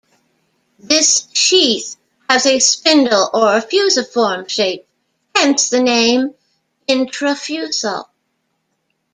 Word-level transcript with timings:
This 0.79 1.27
sheath 1.31 1.95
has 2.27 2.47
a 2.47 2.57
spindle 2.57 3.29
or 3.35 3.61
"fusiform" 3.61 4.47
shape, 4.47 4.87
hence 5.35 5.69
the 5.69 5.79
name 5.79 6.33
"intrafusal". 6.89 8.07